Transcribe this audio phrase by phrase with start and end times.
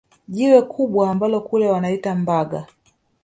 [0.27, 2.65] Jiwe kubwa ambalo kule wanaita Mbaga